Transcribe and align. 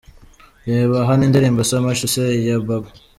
Reba 0.69 0.97
Hano 1.09 1.21
indirimbo 1.27 1.61
So 1.71 1.75
much 1.85 1.99
to 2.01 2.07
say 2.15 2.31
ya 2.47 2.55
Babou. 2.67 2.91